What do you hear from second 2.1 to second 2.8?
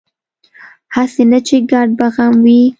غم وي